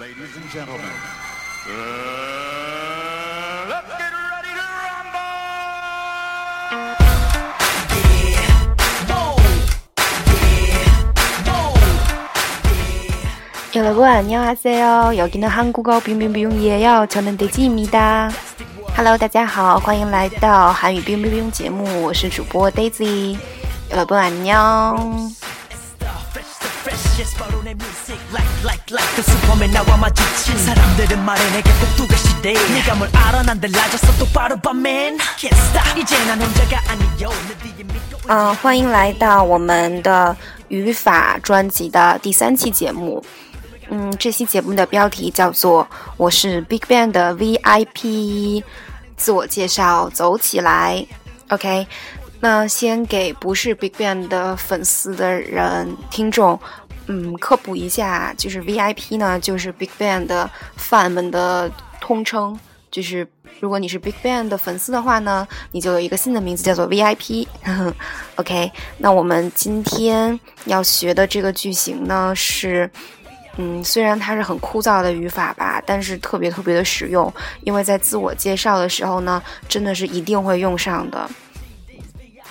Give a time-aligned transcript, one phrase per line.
[0.00, 0.84] Ladies and gentlemen,
[1.68, 1.72] uh,
[3.68, 5.36] let's get ready to rumble!
[13.74, 15.16] 여러분 안녕하세요.
[15.16, 17.06] 여기는 한국어 빙빙빙예요.
[17.08, 18.30] 저는 데이지입니다.
[18.96, 25.30] Hello，大家好，欢迎来到韩语冰冰冰节目，我是主播 Daisy。여러분 안녕。
[27.10, 31.96] Fresh 바로 내 music like like like 그 슈퍼맨 나와 마주친 사람들은 말해 내게 꼭
[31.96, 37.30] 두가 시대 네가 뭘 알아 난 달라졌어 똑바로 봐맨 Can't stop 이제 난 혼자가 아니요
[37.48, 40.36] 내 뒤에 믿고 嗯，欢迎来到我们的
[40.68, 43.24] 语法专辑的第三期节目。
[43.90, 48.62] 嗯，这期节目的标题叫做“我是 Big Bang 的 VIP”，
[49.16, 51.04] 自我介绍走起来。
[51.48, 51.86] OK，
[52.40, 56.58] 那先给不是 Big Bang 的粉丝的人听众，
[57.07, 61.69] 嗯，科普一下，就是 VIP 呢，就是 Big Bang 的饭们的
[61.99, 62.57] 通称。
[62.89, 63.25] 就是
[63.61, 67.47] 如果你是 Big Bang 的粉丝的话呢，你就有一个新的名字叫做 VIP。
[68.35, 72.89] OK，那我们今天要学的这个句型呢是，
[73.57, 81.29] 嗯，虽然它是很枯燥的语法吧，但是特别特别的实用，因为在自我介绍的时候呢，真的是一定会用上的。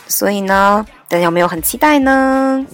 [0.09, 2.67] 所以呢，大家有没有很期待呢？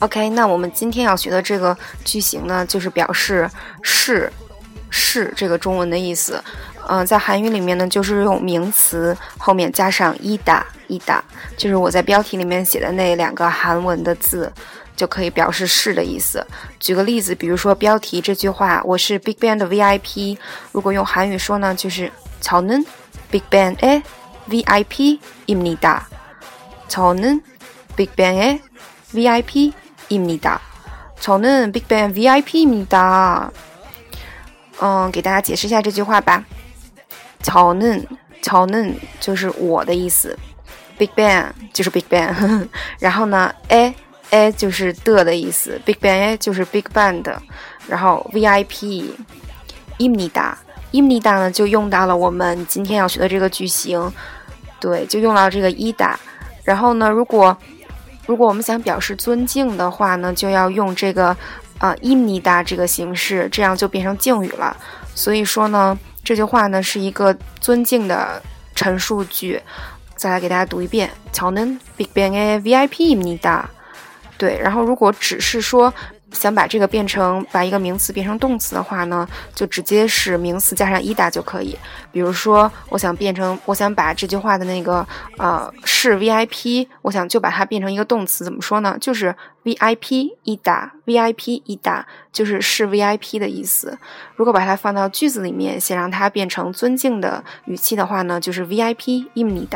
[0.00, 3.50] OK，那我们今天要学的这个句型呢，就是表示
[3.82, 4.30] 是
[4.90, 6.42] 是这个中文的意思。
[6.86, 11.24] 嗯，在韩语里面呢，就是用名词后面加上一打一打，
[11.56, 14.52] 就是我在标题里面写的那两个韩文的字
[14.94, 16.46] 就可以表示是的意思。
[16.78, 20.36] 举个例子，比如说标题这句话，我是 bigbang 的 VIP。
[20.72, 22.84] 如果用韩语说呢，就是曹能
[23.32, 24.02] bigbang。
[24.47, 27.41] VIP입니다。저는
[27.95, 28.61] Big Bang의
[29.11, 30.59] VIP입니다.
[31.19, 33.51] 저는 Big Bang VIP입니다.
[34.81, 36.43] 嗯，给大家解释一下这句话吧。
[37.43, 38.05] 저는
[38.41, 40.37] 저는就是我的意思，
[40.97, 42.67] Big Bang 就是 Big Bang，
[42.99, 43.93] 然后呢，a
[44.31, 47.39] a 就是的的意思，Big Bang 就是 Big Bang 的，
[47.87, 49.11] 然后 VIP
[49.99, 50.55] 입니다
[50.91, 54.11] 입니다呢就用到了我们今天要学的这个句型，
[54.80, 56.18] 对，就用到这个伊达。
[56.64, 57.56] 然后呢，如果
[58.26, 61.36] 如果我们想表示尊敬的话呢，就要用这个
[61.78, 64.76] 啊伊米达这个形式，这样就变成敬语了。
[65.14, 68.42] 所以说呢，这句话呢是一个尊敬的
[68.74, 69.60] 陈述句。
[70.16, 73.68] 再来给大家读一遍，乔能 Big Bang A VIP 伊米达。
[74.38, 75.92] 对，然后如果只是说。
[76.32, 81.76] 想把这个变成把一个名词变成动词的话呢，就直接是名词加上伊达就可以。
[82.10, 85.06] 比如说，我想变成，我想把这句话的那个
[85.38, 88.96] 呃是 VIP，我想就把它变成一个动词，怎么说呢？
[89.00, 89.34] 就是
[89.64, 93.96] VIP 伊达，VIP 伊达就是是 VIP 的意思。
[94.34, 99.66] 如果把它放到句子里面，想让它变成尊敬的语气的话呢，就是 VIP 입니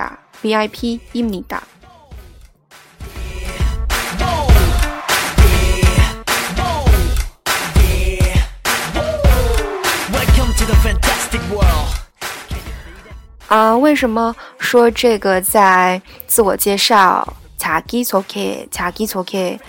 [13.49, 19.59] 啊、为什么说这个在自我介绍“자기소개”“자기소개”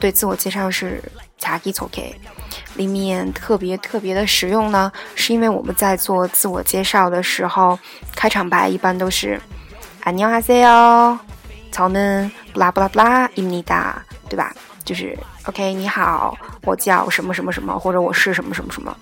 [0.00, 1.02] 对自我介绍是“
[1.40, 2.14] 자기소개”
[2.74, 4.90] 里面特别特别的实用呢？
[5.14, 7.78] 是因为我们在做自我介绍的时候，
[8.14, 9.40] 开场白一般都是“
[10.04, 13.94] 안녕하세요”，저는布拉布拉布拉입니다，
[14.28, 14.52] 对吧？
[14.84, 18.96] 就是 OK，你好，我叫什么什么什么，或者我是什么什么什么。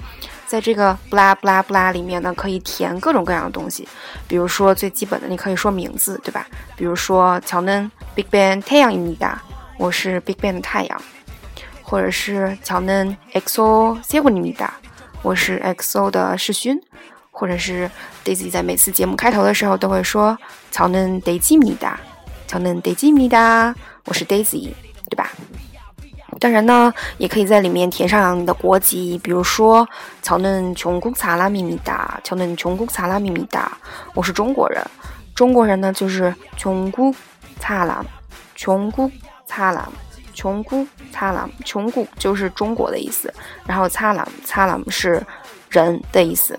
[0.55, 3.87] 在这个布拉布拉布拉里面呢，可以填各种各样的东西，
[4.27, 6.47] 比如说最基本的，你可以说名字，对吧？
[6.77, 9.37] 比如说乔嫩 Big Bang 太阳입니다，
[9.79, 11.03] 我是 Big Bang 的太阳，
[11.83, 14.71] 或者是乔嫩 XO 세군입니다，
[15.23, 16.81] 我是 XO 的世勋，
[17.31, 17.91] 或者是
[18.25, 20.37] Daisy 在每次节目开头的时候都会说
[20.71, 21.97] 乔嫩 Daisy 입니다，
[22.49, 23.75] 乔嫩 Daisy 입니다，
[24.07, 24.73] 我是 Daisy，
[25.09, 25.31] 对吧？
[26.40, 29.88] 当然呢，也可以在里面填上你的国籍，比如说
[30.22, 33.78] “乔嫩琼古萨拉米米达”，乔嫩琼古萨拉米米达，
[34.14, 34.86] 我是中国人。
[35.34, 37.14] 中国人呢就是琼古
[37.60, 38.04] 萨拉，
[38.56, 39.10] 琼古
[39.46, 39.88] 萨拉，
[40.34, 43.34] 琼古萨拉，琼古就是中国的意思，
[43.66, 45.22] 然后萨拉萨拉是
[45.70, 46.58] 人的意思。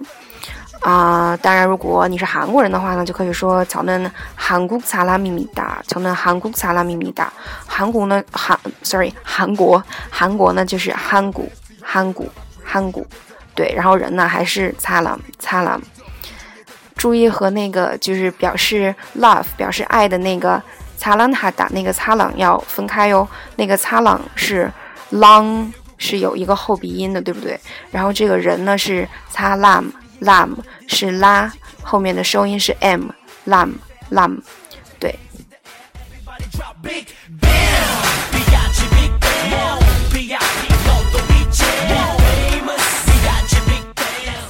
[0.89, 7.33] 啊、当然，如果你是韩国人的话呢，就可以说“乔嫩韩国萨拉米米达”，乔嫩韩国萨拉米米达。
[7.67, 11.45] 韩国呢，韩，sorry，韩国，韩国呢就是韩国，
[11.83, 12.25] 韩国，
[12.63, 13.05] 韩国，
[13.53, 15.81] 对，然后人呢还是擦 람， 擦 람。
[16.95, 20.63] 注意和那个就是表示 love 表示爱的那个
[20.97, 24.73] 擦朗哈达那个擦朗要分开哟，那个擦朗是
[25.11, 25.69] long
[25.99, 27.59] 是有一个后鼻音的，对不对？
[27.91, 29.87] 然后这个人呢是擦 lam
[30.22, 30.56] lam
[30.88, 31.52] 是拉，
[31.82, 33.10] 后面的收音是 m
[33.48, 33.74] lam
[34.12, 34.40] lam，
[35.00, 35.18] 对。
[36.84, 37.08] Big
[37.40, 37.52] Bang
[38.32, 39.80] 비같이 Big Bang
[40.12, 44.42] VIP 너도 있지 Famous 비같이 Big Bang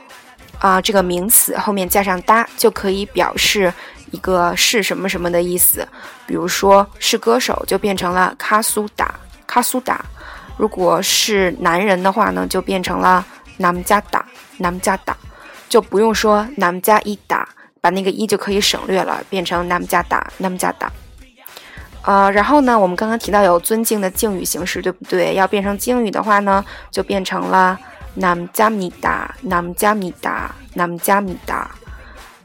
[0.58, 3.72] 啊、这个名词后面加上哒，就可以表示
[4.10, 5.86] 一个是什么什么的意思。
[6.26, 9.14] 比如说是歌手，就变成了卡苏达
[9.46, 9.96] 卡苏达；
[10.56, 13.24] 如果是男人的话呢，就变成了
[13.58, 14.24] 南加达
[14.58, 15.16] 南加达，
[15.68, 17.48] 就不用说南加一达，
[17.80, 20.90] 把那个一就可以省略了，变成南加达南加达。
[22.02, 25.34] 呃，然后呢，我们刚刚提到有尊敬的敬语形式，对不对？
[25.34, 27.78] 要变成敬语的话呢，就变成了
[28.18, 30.98] nam j a m i d a nam j a m i d a nam
[30.98, 31.70] j a m i d a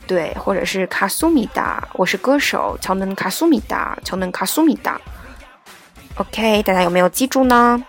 [0.05, 4.99] 对，或者是卡苏米达，我是歌手，乔能卡苏米达，乔能卡苏米达。
[6.15, 7.81] OK，大家有没有记住呢？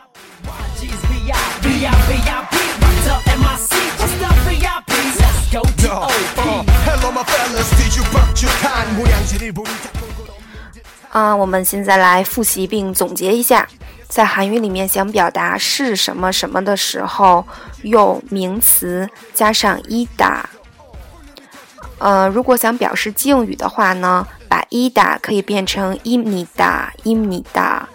[11.11, 13.69] 啊，我们现在来复习并总结一下。
[14.15, 17.45] 在韩语里面想表达是什么什么的时候，
[17.83, 20.49] 用名词加上伊达。
[21.99, 27.89] 呃，如果想表示敬语的话呢，把伊达可以变成伊米达，伊米达。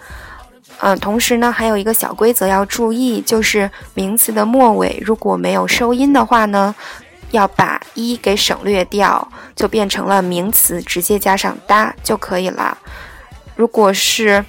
[0.80, 6.74] 嗯、同时呢，还有一个小规则要注意，就是名词的末尾如果没有收音的话呢，
[7.30, 9.26] 要把一给省略掉，
[9.56, 12.76] 就变成了名词直接加上哒就可以了。
[13.56, 14.44] 如果是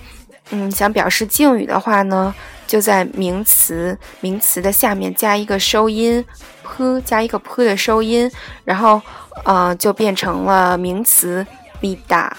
[0.52, 2.34] 嗯想表示敬语的话呢，
[2.68, 6.24] 就在名词名词的下面加一个收音
[6.64, 8.30] p，加一个 p 的收音，
[8.64, 9.02] 然后
[9.46, 11.46] 呃就变成了名词
[11.82, 12.30] mi da，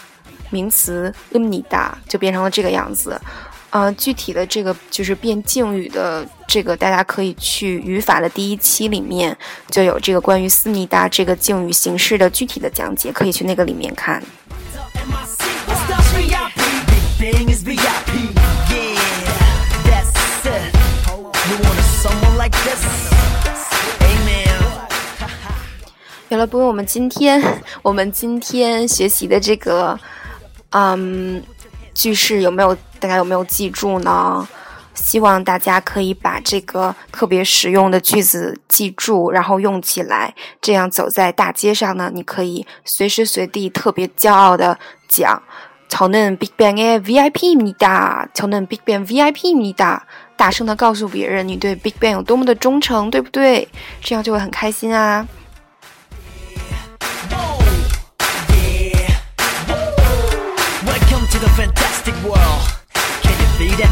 [0.51, 3.21] 名词 um ni da 就变成了这个样子。
[3.71, 9.35] 呃，具体的这个就是变敬语的这个，大家可以去语法的第一期里面
[9.71, 14.23] 就有这个关于思密达这个敬语形式的具体的讲解，可以去那个里面看。
[26.29, 27.43] 有了，不过我们今天
[27.83, 29.99] 我们今天学习的这个，
[30.71, 31.43] 嗯，
[31.93, 34.49] 句式有没有大家有没有记住呢？
[34.95, 45.43] 希望大家可以把这个特别实用的句子记住，然后用起来，这样走在大街上呢，你可以随时随地特别骄傲的讲。
[45.92, 48.28] 저는 빅뱅의 VIP입니다.
[48.34, 50.06] 저는 빅뱅 VIP입니다.
[50.36, 53.68] 大声的告诉别人你对 Big Bang 有多么的忠诚，对不对？
[54.02, 55.26] 这样就会很开心啊。
[58.50, 59.18] Yeah
[60.86, 62.68] Welcome to the fantastic world
[63.24, 63.90] Can you feel that?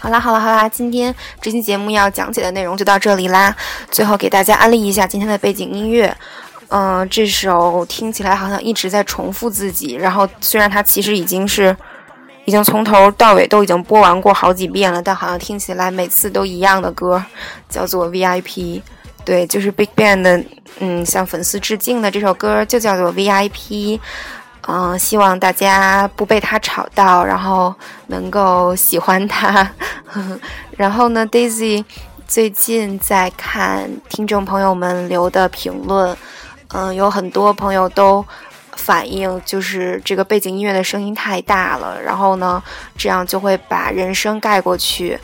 [0.00, 3.54] 好啦，好啦，好啦，今天这期节目要讲解的内容就到这里啦。
[3.90, 6.14] 最后给大家安利一下今天的背景音乐，
[6.69, 11.75] 嗯、这首听起来好像一直在重复自己，然后虽然它其实已经是
[12.45, 17.23] 已经从头到尾都已经播完过好几遍了，但好像听起来每次都一样的歌，
[17.67, 18.81] 叫做 VIP。
[19.25, 20.43] 对，就是 Big Bang 的，
[20.79, 23.99] 嗯，向粉丝致敬的这首歌就叫做 VIP。
[24.67, 27.73] 嗯，希望大家不被他吵到，然后
[28.07, 29.69] 能够喜欢他。
[30.77, 31.83] 然后呢，Daisy
[32.27, 36.15] 最近在看听众朋友们留的评论，
[36.73, 38.25] 嗯，有很多朋友都
[38.73, 42.61] 反映，就是这个背景音乐的声音太大了，然后呢，
[42.97, 45.19] 这样就会把人声盖过去。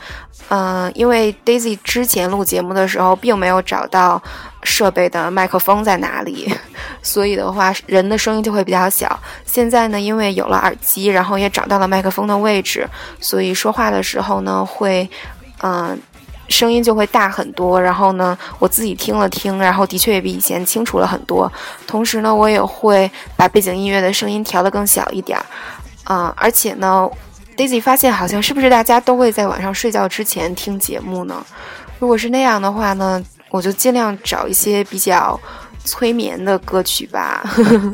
[0.49, 4.21] 嗯，因为 Daisy 之前录节目的时候，并没有找到
[4.61, 6.53] 设备的麦克风在哪里，
[7.01, 9.19] 所以的话，人的声音就会比较小。
[9.43, 12.87] 现在呢，因为有了耳机，然后也找到了麦克风的位置，
[13.19, 15.09] 所以说话的时候呢，会，
[15.63, 15.99] 嗯，
[16.47, 17.81] 声音就会大很多。
[17.81, 21.51] 然后呢，我自己听了听，然后的确也比以前清楚了很多。
[21.85, 25.45] 同时呢，我也会把背景音乐的声音调得更小一点儿，
[26.09, 27.09] 嗯，而且呢。
[27.57, 31.41] Daisy 发现，好像是不是大家都会在晚上睡觉之前听节目呢？
[31.99, 35.39] 如果是那样的话呢，我就尽量找一些比较
[35.85, 37.41] 催眠的歌曲吧。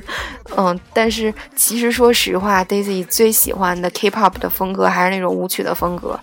[0.58, 6.20] 嗯，但是其实说实话，Daisy 最喜欢的 K-pop 的风格还是那种舞曲的风格。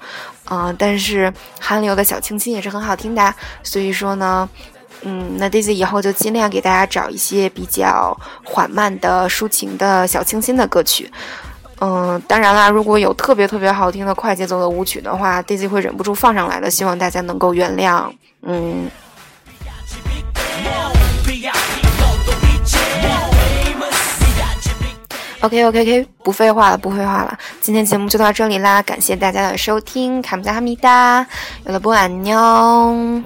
[0.50, 3.34] 嗯，但是韩流的小清新也是很好听的。
[3.62, 4.48] 所以说呢，
[5.02, 11.10] 嗯，那 Daisy 以后就尽量给大家找一些比较缓慢的、抒情的小清新的歌曲。
[11.80, 18.10] 嗯，当然啦，如果有特别特别好听的快节奏的舞曲的话，Daisy 会忍不住放上来的，希望大家能够原谅。
[18.42, 18.90] 嗯。
[25.40, 31.24] OK OK OK，不废话了，不废话了，今天节目就到这里啦，感谢大家的收听，卡姆达哈密达，
[31.64, 33.22] 有了不安妞。